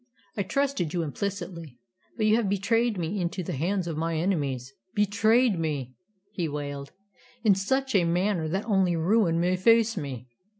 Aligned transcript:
I 0.35 0.41
trusted 0.41 0.95
you 0.95 1.03
implicitly, 1.03 1.77
but 2.17 2.25
you 2.25 2.35
have 2.37 2.49
betrayed 2.49 2.97
me 2.97 3.21
into 3.21 3.43
the 3.43 3.53
hands 3.53 3.85
of 3.85 3.97
my 3.97 4.17
enemies 4.17 4.73
betrayed 4.95 5.59
me," 5.59 5.93
he 6.31 6.49
wailed, 6.49 6.91
"in 7.43 7.53
such 7.53 7.93
a 7.93 8.03
manner 8.03 8.47
that 8.47 8.65
only 8.65 8.95
ruin 8.95 9.39
may 9.39 9.55
face 9.55 9.95
me. 9.95 10.27